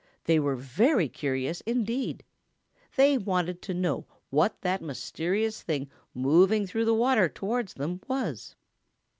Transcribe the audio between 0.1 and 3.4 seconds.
They were very curious indeed. They